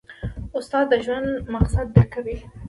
استاد 0.57 0.85
د 0.91 0.93
ژوند 1.05 1.29
مقصد 1.55 1.85
درکوي. 1.95 2.37